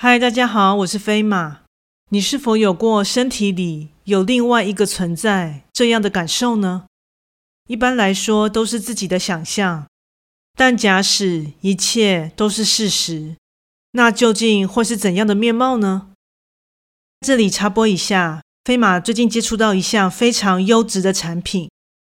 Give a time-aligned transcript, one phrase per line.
[0.00, 1.62] 嗨，大家好，我是飞马。
[2.10, 6.86] 你是否有过身体里有另外一个存在这样的感受呢？
[7.66, 9.88] 一般来说都是自己的想象，
[10.56, 13.34] 但假使一切都是事实，
[13.90, 16.10] 那究竟会是怎样的面貌呢？
[17.26, 21.68] 这里插播一下，飞马最近接触到一项非常优质的产品，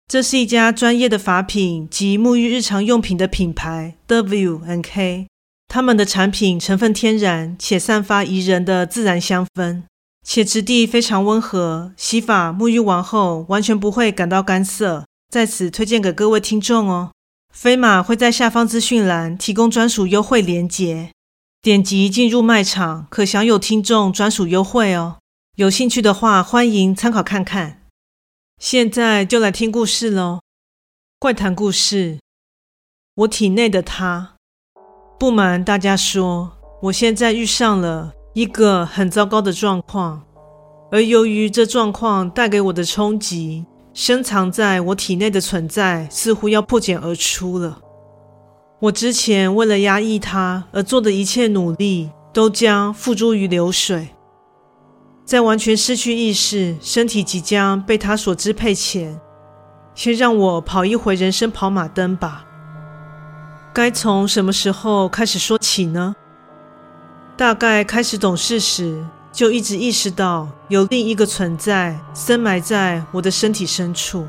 [0.08, 5.26] 这是一家专业的法品及沐浴日常用品的品牌，W NK。
[5.74, 9.82] 他们的产品成分天然，且散发宜人的自然香氛，
[10.24, 15.08] 且质地非常温和，洗发沐浴完后完全不会感到干涩。
[15.32, 17.12] 在此推荐给各位听众哦。
[17.52, 21.10] 飞马会在下方资讯栏提供专属优惠链接，
[21.60, 25.18] 点击进入卖场可享有听众专属优惠哦。
[25.56, 27.82] 有兴趣的话，欢迎参考看看。
[28.60, 30.42] 现在就来听故事喽。
[31.18, 32.20] 怪谈故事：
[33.16, 34.33] 我体内的他。
[35.20, 40.24] 不瞒大家说，我现在遇上了一个很糟糕的状况，
[40.92, 47.80] 而由于这状况带给我的冲击，深藏在我体内的存在似乎要破茧而出了。
[48.82, 54.10] 我之前为了压抑它而做的一切努力，都将付诸于流水。
[55.24, 59.18] 在完全失去意识、身体即将被它所支配前，
[59.96, 62.46] 先让我跑一回人生跑马灯吧。
[63.74, 66.16] 该从什么时候开始说起呢？
[67.36, 74.28] 大概开始懂事时，就一直意识到有另一个存在深埋在我的身体深处，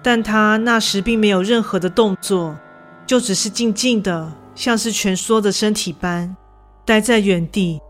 [0.00, 2.56] 但他那时并没有任何的动作，
[3.04, 6.36] 就只是静静的，像是蜷缩的身体般
[6.84, 7.80] 待在原地。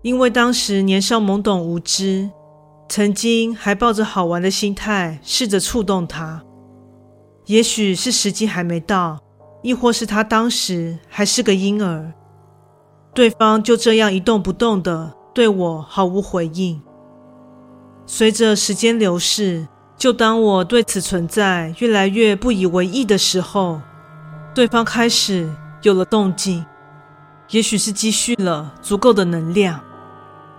[0.00, 2.30] 因为当时年少懵懂无知，
[2.88, 6.42] 曾经还抱着好玩的心态试着触动他。
[7.46, 9.20] 也许是时机还没到，
[9.62, 12.12] 亦或是他当时还是个婴儿，
[13.14, 16.82] 对方就这样一动不动的对我毫无回应。
[18.04, 23.80] 随着时间流逝，就当我对此存在越来越不以为意的时候，
[24.52, 25.48] 对方开始
[25.82, 26.66] 有了动静，
[27.50, 29.80] 也许是积蓄了足够的能量，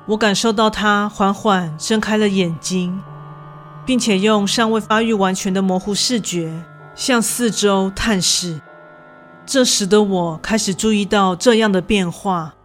[0.05, 2.97] 我感受到他缓缓睁开了眼睛，
[3.85, 6.63] 并且用尚未发育完全的模糊视觉。
[6.97, 8.59] 向四周探视，
[9.45, 12.55] 这时的我开始注意到这样的变化，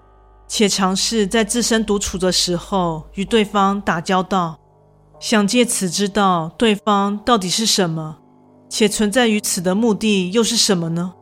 [0.48, 4.58] 且尝试在自身独处的时候与对方打交道，
[5.20, 8.16] 想借此知道对方到底是什么，
[8.70, 11.12] 且存在于此的目的又是什么呢？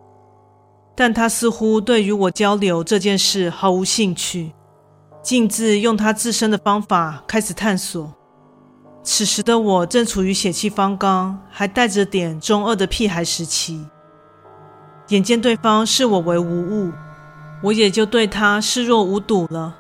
[0.95, 4.53] 但他似乎对于我交流这件事毫无兴趣，
[5.21, 8.15] 径自用他自身的方法开始探索。
[9.03, 13.87] 此时的我正处于血气方刚，还带着点中二的屁孩时期。
[15.09, 16.93] 眼见对方视我为无物，
[17.63, 19.77] 我也就对他视若无睹了。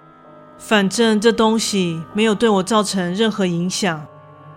[0.59, 4.06] 反正这东西没有对我造成任何影响，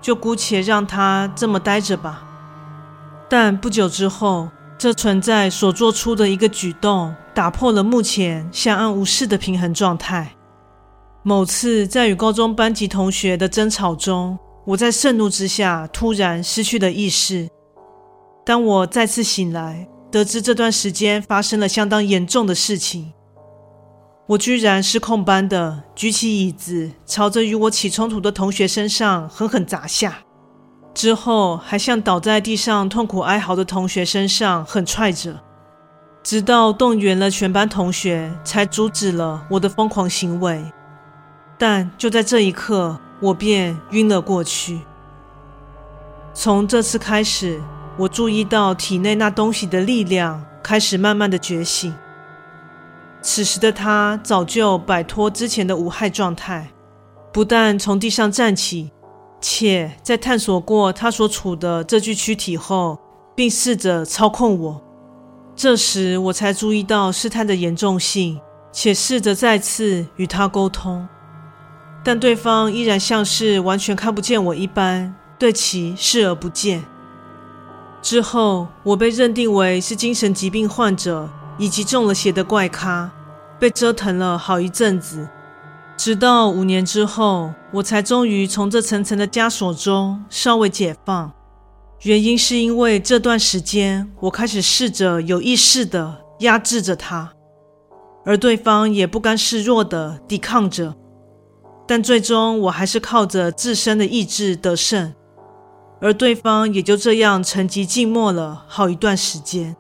[0.02, 2.24] 就姑且让他这么待着吧。
[3.30, 10.36] 但不久之后，这存在所做出的一个举动，打破了目前相安无事的平衡状态。
[11.22, 17.50] 某次在与高中班级同学的争吵中，我在盛怒之下突然失去了意识。
[18.46, 23.14] 当我再次醒来，得知这段时间发生了相当严重的事情。
[24.28, 30.20] 我居然失控般的举起椅子，朝着与我起冲突的同学身上狠狠砸下，
[30.94, 35.42] 之后还向倒在地上痛苦哀嚎的同学身上狠踹着，
[36.24, 40.64] 直到动员了全班同学，才阻止了我的疯狂行为。
[41.58, 44.82] 但就在这一刻，我便晕了过去。
[46.34, 47.62] 从这次开始，
[47.98, 51.94] 我注意到体内那东西的力量开始慢慢的觉醒。
[53.22, 56.72] 此时的他早就摆脱之前的无害状态，
[57.32, 58.92] 不但从地上站起，
[59.40, 63.00] 且在探索过他所处的这具躯体后，
[63.36, 64.82] 并试着操控我。
[65.56, 68.42] 这时我才注意到事态的严重性，
[68.72, 71.08] 且试着再次与他沟通。
[72.04, 76.84] 但对方依然像是完全看不见我一般，对其视而不见。
[78.02, 83.10] 之后，我被认定为是精神疾病患者以及中了邪的怪咖，
[83.58, 85.30] 被折腾了好一阵子。
[85.96, 91.32] 直到五年之后，我才终于从这层层的枷锁中稍微解放。
[92.02, 97.32] 原因是因为这段时间，我开始试着有意识地压制着他，
[98.26, 100.94] 而对方也不甘示弱地抵抗着。
[101.86, 105.14] 但最终，我还是靠着自身的意志得胜，
[106.00, 109.76] 而对方也就这样沉寂静默了好一段时间。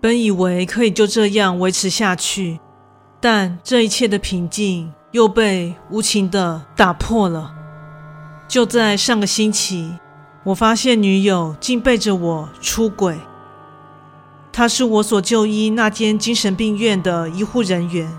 [0.00, 2.60] 本以为可以就这样维持下去，
[3.20, 7.52] 但这一切的平静又被无情的打破了。
[8.46, 9.92] 就在上个星期，
[10.44, 13.18] 我发现女友竟背着我出轨。
[14.52, 18.10] 她是我所就医那间精神病院的医护人员，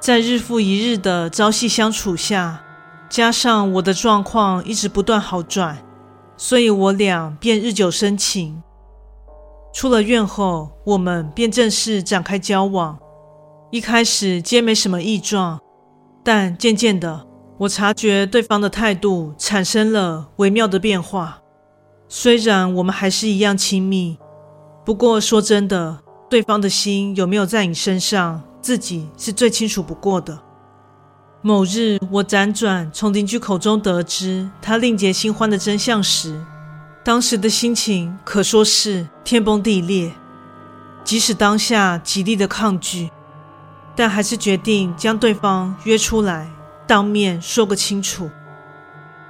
[0.00, 2.64] 在日复一日的朝夕相处下，
[3.08, 5.78] 加上我的状况一直不断好转，
[6.36, 8.62] 所以我俩便日久生情。
[9.74, 12.98] 出了院后，我们便正式展开交往。
[13.70, 15.60] 一开始皆没什么异状，
[16.24, 17.26] 但渐渐的，
[17.58, 21.42] 我察觉对方的态度产生了微妙的变化。
[22.08, 24.16] 虽然我们还是一样亲密。
[24.86, 25.98] 不过说真的，
[26.30, 30.38] 对方的心有没有在你身上，自己是最清楚不过的。
[31.40, 36.44] 某日，我辗转从邻居口中得知他另结新欢的真相时，
[37.04, 40.12] 当时的心情可说是天崩地裂。
[41.04, 43.10] 即使当下极力的抗拒，
[43.96, 46.50] 但还是决定将对方约出来，
[46.86, 48.28] 当面说个清楚。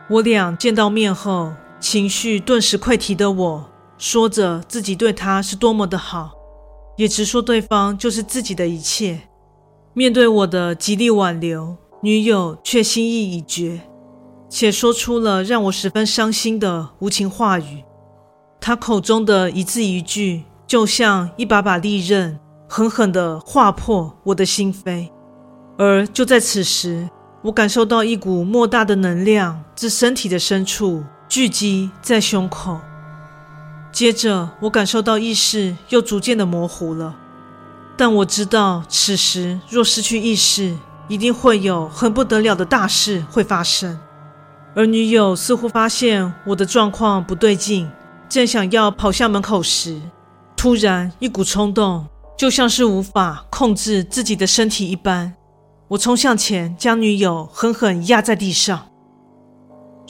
[0.08, 3.70] 我俩见到面后，情绪顿时溃堤的我。
[3.98, 6.30] 说着自己对他是多么的好，
[6.98, 9.20] 也直说对方就是自己的一切。
[9.94, 13.80] 面对我的极力挽留，女友却心意已决，
[14.48, 17.84] 且说出了让我十分伤心的无情话语。
[18.60, 25.08] 她口中的一字一句，就像一把把利刃，狠狠地划破我的心扉。
[25.78, 27.08] 而就在此时，
[27.44, 32.80] 我感受到一股莫大的能量自身体的深处聚集在胸口。
[33.90, 37.16] 接着，我感受到意识又逐渐的模糊了，
[37.96, 40.76] 但我知道，此时若失去意识，
[41.08, 43.98] 一定会有很不得了的大事会发生。
[44.76, 47.90] 而女友似乎发现我的状况不对劲，
[48.28, 50.00] 正想要跑向门口时，
[50.54, 52.06] 突然一股冲动，
[52.36, 55.34] 就像是无法控制自己的身体一般，
[55.88, 58.90] 我冲向前，将女友狠狠压在地上，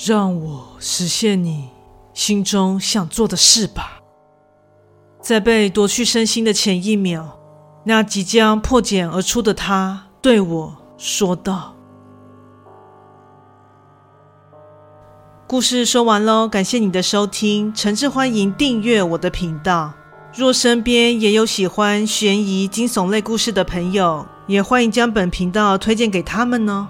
[0.05, 1.69] 让我实现你
[2.19, 4.01] 心中想做的事吧。
[5.23, 7.39] 在被夺去身心的前一秒，
[7.85, 11.77] 那即将破茧而出的他对我说道
[15.47, 19.95] ：“故事说完喽，感谢你的收听，诚挚欢迎订阅我的频道。
[20.35, 26.89] 若身边也有喜欢悬疑惊悚类故事的朋友，也欢迎将本频道推荐给他们哦。”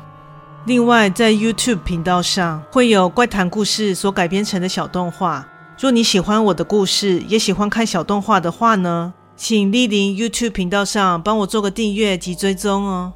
[0.68, 5.48] 另外，在 YouTube 频道上会有怪谈故事所改编成的小动画。
[5.80, 13.14] 若你喜欢我的故事，也喜欢看小动画的话呢，请莅临 YouTube 频道上帮我做个订阅及追踪哦。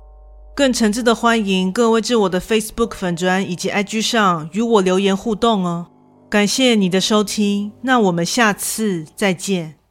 [0.56, 5.88] 更诚挚的欢迎各位至我的 Facebook 粉专以及 IG 上与我留言互动哦。
[6.30, 9.81] 感谢你的收听，那我们下次再见。